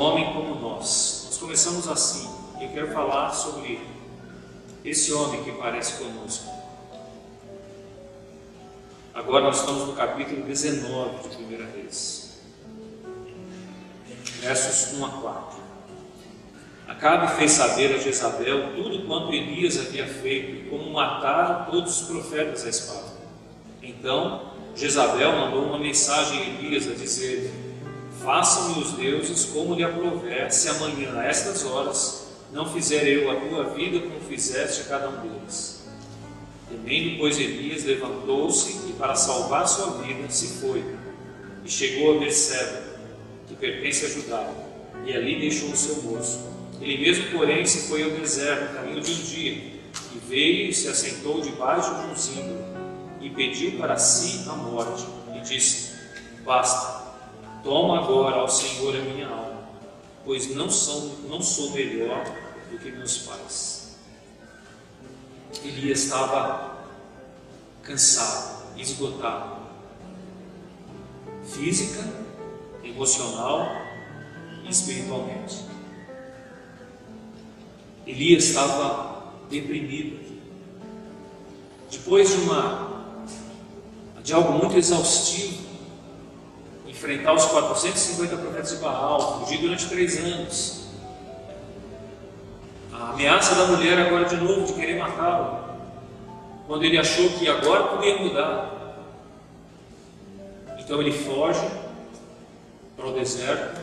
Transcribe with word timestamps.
homem 0.00 0.32
como 0.32 0.54
nós. 0.54 1.24
Nós 1.26 1.38
começamos 1.38 1.86
assim, 1.86 2.28
e 2.58 2.64
eu 2.64 2.70
quero 2.70 2.92
falar 2.92 3.32
sobre 3.32 3.80
esse 4.84 5.12
homem 5.12 5.44
que 5.44 5.52
parece 5.52 6.02
conosco. 6.02 6.50
Agora 9.12 9.44
nós 9.44 9.60
estamos 9.60 9.86
no 9.86 9.92
capítulo 9.92 10.42
19 10.42 11.28
de 11.28 11.36
Primeira 11.36 11.66
Vez, 11.66 12.40
versos 14.40 14.98
1 14.98 15.04
a 15.04 15.08
4. 15.10 15.60
Acabe 16.88 17.36
fez 17.36 17.52
saber 17.52 17.94
a 17.94 17.98
Jezabel 17.98 18.74
tudo 18.74 19.06
quanto 19.06 19.32
Elias 19.32 19.78
havia 19.78 20.06
feito, 20.06 20.70
como 20.70 20.90
mataram 20.90 21.70
todos 21.70 22.00
os 22.00 22.08
profetas 22.08 22.64
à 22.64 22.68
espada. 22.70 23.20
Então 23.82 24.52
Jezabel 24.74 25.32
mandou 25.32 25.64
uma 25.64 25.78
mensagem 25.78 26.40
a 26.40 26.44
Elias 26.44 26.88
a 26.88 26.94
dizer: 26.94 27.52
Façam-me 28.22 28.82
os 28.82 28.92
deuses 28.92 29.46
como 29.46 29.74
lhe 29.74 29.82
aprover, 29.82 30.52
se 30.52 30.68
amanhã, 30.68 31.18
a 31.18 31.24
estas 31.24 31.64
horas, 31.64 32.26
não 32.52 32.70
fizer 32.70 33.06
eu 33.06 33.30
a 33.30 33.36
tua 33.36 33.64
vida 33.74 34.00
como 34.00 34.20
fizeste 34.20 34.82
a 34.82 34.84
cada 34.84 35.08
um 35.08 35.20
deles. 35.22 35.88
Temendo, 36.68 37.18
pois, 37.18 37.38
Elias 37.38 37.84
levantou-se 37.84 38.90
e, 38.90 38.92
para 38.92 39.14
salvar 39.14 39.66
sua 39.66 40.02
vida, 40.02 40.28
se 40.28 40.60
foi 40.60 40.84
e 41.64 41.70
chegou 41.70 42.16
a 42.16 42.20
Berseba, 42.20 42.82
que 43.48 43.54
pertence 43.54 44.06
a 44.06 44.08
Judá, 44.08 44.52
e 45.06 45.12
ali 45.12 45.40
deixou 45.40 45.70
o 45.70 45.76
seu 45.76 46.02
moço. 46.02 46.40
Ele 46.80 46.98
mesmo, 46.98 47.30
porém, 47.30 47.64
se 47.64 47.88
foi 47.88 48.02
ao 48.02 48.10
deserto, 48.10 48.74
caminho 48.74 49.00
de 49.00 49.12
um 49.12 49.22
dia, 49.24 49.52
e 49.52 50.18
veio 50.28 50.70
e 50.70 50.74
se 50.74 50.88
assentou 50.88 51.40
debaixo 51.40 51.94
de 51.94 52.12
um 52.12 52.16
zimbro, 52.16 52.64
e 53.20 53.30
pediu 53.30 53.78
para 53.78 53.96
si 53.96 54.48
a 54.48 54.52
morte, 54.52 55.06
e 55.34 55.40
disse: 55.40 55.92
Basta, 56.44 57.09
toma 57.62 58.00
agora 58.00 58.36
ao 58.36 58.48
Senhor 58.48 58.96
a 58.96 59.00
minha 59.00 59.28
alma, 59.28 59.68
pois 60.24 60.54
não 60.54 60.70
sou, 60.70 61.18
não 61.28 61.42
sou 61.42 61.70
melhor 61.72 62.24
do 62.70 62.78
que 62.78 62.90
meus 62.90 63.18
pais. 63.18 63.98
Elias 65.64 66.04
estava 66.04 66.78
cansado, 67.82 68.78
esgotado, 68.78 69.60
física, 71.44 72.02
emocional 72.82 73.66
e 74.64 74.70
espiritualmente. 74.70 75.64
Elias 78.06 78.44
estava 78.44 79.34
deprimido. 79.50 80.18
Depois 81.90 82.30
de 82.30 82.36
uma 82.36 82.90
de 84.22 84.32
algo 84.34 84.52
muito 84.52 84.76
exaustivo, 84.76 85.69
enfrentar 87.00 87.32
os 87.32 87.46
450 87.46 88.36
profetas 88.36 88.70
de 88.72 88.76
Baal, 88.76 89.40
fugir 89.40 89.58
durante 89.58 89.88
três 89.88 90.18
anos, 90.18 90.80
a 92.92 93.12
ameaça 93.12 93.54
da 93.54 93.68
mulher 93.68 93.98
agora 93.98 94.26
de 94.26 94.36
novo 94.36 94.66
de 94.66 94.74
querer 94.74 94.98
matá-lo, 94.98 95.64
quando 96.66 96.84
ele 96.84 96.98
achou 96.98 97.30
que 97.30 97.48
agora 97.48 97.84
podia 97.84 98.18
mudar. 98.18 98.76
Então 100.78 101.00
ele 101.00 101.10
foge 101.10 101.66
para 102.94 103.06
o 103.06 103.12
deserto 103.12 103.80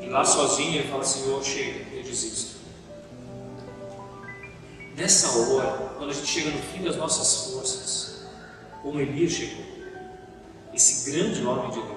e 0.00 0.08
lá 0.08 0.24
sozinho 0.24 0.76
ele 0.76 0.88
fala: 0.88 1.02
Senhor, 1.02 1.42
chega, 1.42 1.92
eu 1.92 2.04
desisto. 2.04 2.60
Nessa 4.96 5.36
hora, 5.36 5.90
quando 5.98 6.10
a 6.10 6.14
gente 6.14 6.26
chega 6.26 6.50
no 6.50 6.62
fim 6.62 6.84
das 6.84 6.96
nossas 6.96 7.52
forças, 7.52 8.22
como 8.80 9.00
Elias 9.00 9.32
chegou, 9.32 9.64
esse 10.72 11.10
grande 11.10 11.44
homem 11.44 11.70
de 11.70 11.80
Deus, 11.80 11.89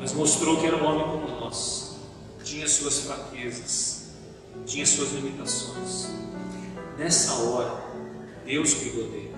mas 0.00 0.12
mostrou 0.12 0.58
que 0.58 0.66
era 0.66 0.76
um 0.76 0.84
homem 0.84 1.04
como 1.04 1.40
nós, 1.40 1.96
tinha 2.42 2.66
suas 2.66 3.00
fraquezas, 3.00 4.08
tinha 4.66 4.86
suas 4.86 5.12
limitações. 5.12 6.08
Nessa 6.98 7.34
hora, 7.34 7.84
Deus 8.44 8.74
cuidou 8.74 9.04
dele. 9.10 9.34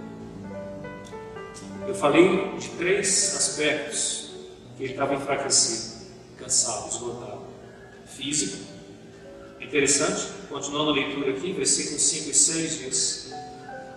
Eu 1.87 1.95
falei 1.95 2.57
de 2.57 2.69
três 2.71 3.37
aspectos 3.37 4.31
que 4.77 4.85
ele 4.85 4.93
estava 4.93 5.15
enfraquecido, 5.15 6.07
cansado, 6.39 6.89
esgotado: 6.89 7.43
físico, 8.07 8.73
Interessante, 9.73 10.27
continuando 10.51 10.91
a 10.91 10.95
leitura 10.95 11.31
aqui, 11.31 11.53
versículos 11.53 12.03
5 12.03 12.31
e 12.31 12.35
6 12.35 12.79
diz: 12.79 13.33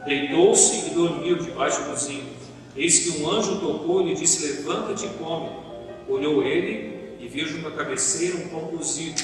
Deitou-se 0.06 0.88
e 0.88 0.90
dormiu 0.92 1.38
debaixo 1.38 1.84
do 1.90 1.98
zinco. 1.98 2.36
Eis 2.76 3.00
que 3.00 3.22
um 3.22 3.30
anjo 3.30 3.60
tocou 3.60 4.02
e 4.02 4.06
lhe 4.06 4.16
disse: 4.16 4.46
Levanta-te 4.46 5.06
e 5.06 5.10
come. 5.10 5.65
Olhou 6.08 6.44
ele 6.44 6.96
e 7.20 7.46
junto 7.46 7.68
à 7.68 7.72
cabeceira 7.72 8.38
um 8.38 8.50
pão 8.50 8.68
cozido, 8.68 9.22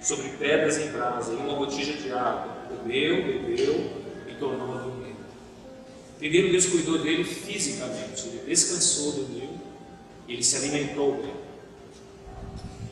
sobre 0.00 0.30
pedras 0.30 0.78
em 0.78 0.90
brasa, 0.90 1.32
e 1.32 1.36
uma 1.36 1.54
botija 1.54 1.92
de 1.94 2.10
água. 2.10 2.56
Comeu, 2.68 3.24
bebeu 3.24 3.90
e 4.28 4.34
tornou 4.38 4.74
a 4.74 4.78
dormir. 4.82 5.14
Primeiro, 6.18 6.50
Deus 6.50 6.66
cuidou 6.66 6.98
dele 6.98 7.24
fisicamente, 7.24 8.28
ele 8.28 8.42
descansou, 8.46 9.12
dormiu 9.12 9.50
e 10.26 10.32
ele 10.32 10.42
se 10.42 10.56
alimentou 10.56 11.22
bem. 11.22 11.34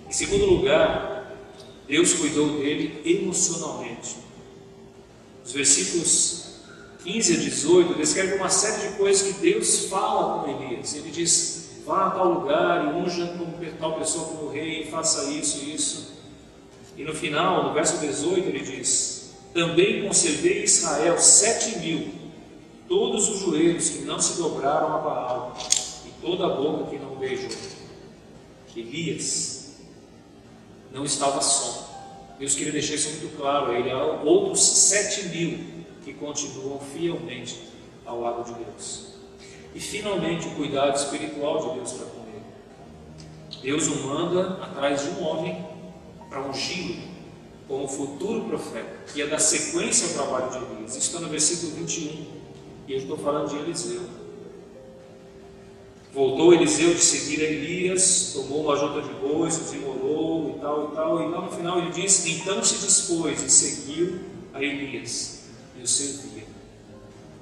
Em 0.08 0.12
segundo 0.12 0.44
lugar, 0.44 1.34
Deus 1.88 2.12
cuidou 2.14 2.58
dele 2.58 3.00
emocionalmente. 3.04 4.16
Os 5.44 5.52
versículos 5.52 6.44
15 7.02 7.34
a 7.34 7.36
18 7.36 7.94
descrevem 7.94 8.38
uma 8.38 8.48
série 8.48 8.88
de 8.88 8.96
coisas 8.96 9.22
que 9.22 9.40
Deus 9.40 9.86
fala 9.86 10.44
com 10.44 10.62
Elias. 10.62 10.94
Ele 10.94 11.10
diz: 11.10 11.70
vá 11.84 12.06
a 12.06 12.10
tal 12.10 12.32
lugar 12.32 12.84
e 12.84 12.98
unja 12.98 13.34
tal 13.78 13.98
pessoa 13.98 14.28
como 14.28 14.50
rei, 14.50 14.86
faça 14.86 15.30
isso 15.30 15.64
e 15.64 15.74
isso. 15.74 16.14
E 16.96 17.04
no 17.04 17.14
final, 17.14 17.64
no 17.64 17.72
verso 17.72 17.98
18, 17.98 18.48
ele 18.48 18.60
diz: 18.60 19.34
Também 19.52 20.06
concedei 20.06 20.64
Israel 20.64 21.18
sete 21.18 21.78
mil, 21.78 22.12
todos 22.88 23.28
os 23.28 23.40
joelhos 23.40 23.90
que 23.90 24.02
não 24.02 24.20
se 24.20 24.40
dobraram 24.40 24.94
a 24.94 24.98
Baal, 24.98 25.58
e 26.06 26.10
toda 26.24 26.46
a 26.46 26.50
boca 26.50 26.90
que 26.90 26.98
não 26.98 27.16
beijou. 27.16 27.50
Elias 28.76 29.76
não 30.92 31.04
estava 31.04 31.40
só. 31.40 32.34
Deus 32.38 32.54
queria 32.54 32.72
deixar 32.72 32.94
isso 32.94 33.10
muito 33.10 33.36
claro 33.36 33.70
a 33.70 33.78
ele. 33.78 33.90
Há 33.90 34.04
outros 34.04 34.60
sete 34.60 35.28
mil 35.28 35.84
que 36.04 36.12
continuam 36.12 36.80
fielmente 36.80 37.68
ao 38.04 38.20
lado 38.20 38.44
de 38.44 38.64
Deus. 38.64 39.13
E 39.74 39.80
finalmente 39.80 40.46
o 40.46 40.52
cuidado 40.52 40.96
espiritual 40.96 41.58
de 41.58 41.74
Deus 41.78 41.92
para 41.92 42.06
com 42.06 42.20
ele. 42.28 42.42
Deus 43.62 43.88
o 43.88 44.06
manda 44.06 44.62
atrás 44.62 45.02
de 45.02 45.08
um 45.10 45.24
homem 45.24 45.66
para 46.30 46.42
ungí-lo 46.42 47.14
como 47.66 47.88
futuro 47.88 48.44
profeta, 48.44 49.04
que 49.10 49.18
ia 49.18 49.26
dar 49.26 49.38
sequência 49.38 50.08
ao 50.08 50.14
trabalho 50.14 50.50
de 50.50 50.74
Elias. 50.74 50.90
Isso 50.92 51.06
está 51.06 51.20
no 51.20 51.28
versículo 51.28 51.72
21. 51.72 52.26
E 52.86 52.92
eu 52.92 52.98
estou 52.98 53.16
falando 53.16 53.48
de 53.48 53.56
Eliseu. 53.56 54.02
Voltou 56.12 56.52
Eliseu 56.52 56.94
de 56.94 57.00
seguir 57.00 57.42
Elias, 57.42 58.32
tomou 58.34 58.62
uma 58.64 58.76
junta 58.76 59.00
de 59.02 59.12
bois, 59.14 59.60
os 59.60 59.72
imolou 59.72 60.54
e 60.56 60.60
tal 60.60 60.90
e 60.92 60.94
tal. 60.94 61.22
E 61.22 61.28
lá 61.28 61.40
no 61.40 61.50
final 61.50 61.78
ele 61.78 61.90
diz: 61.90 62.26
Então 62.26 62.62
se 62.62 62.84
dispôs 62.84 63.42
e 63.42 63.50
seguiu 63.50 64.20
a 64.52 64.62
Elias 64.62 65.46
e 65.76 65.82
o 65.82 65.88
servia. 65.88 66.44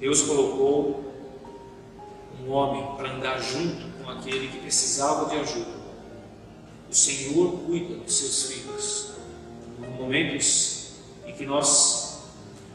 Deus 0.00 0.22
colocou 0.22 1.12
um 2.47 2.50
homem 2.50 2.97
para 2.97 3.12
andar 3.12 3.41
junto 3.41 3.86
com 4.03 4.10
aquele 4.10 4.48
que 4.48 4.58
precisava 4.58 5.28
de 5.30 5.36
ajuda. 5.36 5.82
O 6.91 6.94
Senhor 6.94 7.60
cuida 7.60 7.94
dos 7.97 8.14
seus 8.14 8.53
filhos. 8.53 9.12
Nos 9.78 9.97
momentos 9.98 10.92
em 11.26 11.32
que 11.32 11.47
nós 11.47 12.22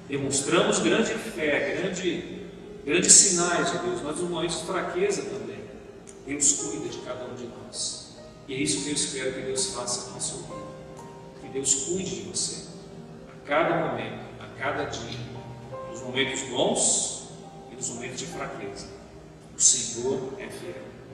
demonstramos 0.07 0.79
grande 0.79 1.13
fé, 1.13 1.75
grande, 1.81 2.47
grandes 2.85 3.11
sinais 3.11 3.71
de 3.71 3.77
Deus, 3.79 4.01
mas 4.01 4.19
nos 4.19 4.29
momentos 4.29 4.59
de 4.59 4.65
fraqueza 4.65 5.23
também. 5.23 5.57
Deus 6.25 6.53
cuida 6.53 6.89
de 6.89 6.97
cada 6.99 7.25
um 7.25 7.35
de 7.35 7.45
nós. 7.45 8.17
E 8.47 8.53
é 8.53 8.57
isso 8.57 8.83
que 8.83 8.89
eu 8.89 8.93
espero 8.93 9.33
que 9.33 9.41
Deus 9.41 9.73
faça 9.73 10.11
com 10.11 10.17
a 10.17 10.19
sua 10.21 10.41
vida. 10.43 10.67
Que 11.41 11.49
Deus 11.49 11.73
cuide 11.85 12.23
de 12.23 12.29
você 12.29 12.65
a 13.27 13.47
cada 13.47 13.87
momento, 13.87 14.25
a 14.39 14.59
cada 14.59 14.85
dia, 14.85 15.19
nos 15.91 16.01
momentos 16.01 16.41
bons 16.43 17.29
e 17.71 17.75
nos 17.75 17.89
momentos 17.89 18.19
de 18.19 18.25
fraqueza. 18.25 18.87
O 19.57 19.59
Senhor 19.59 20.35
é 20.37 20.47
fiel. 20.49 21.06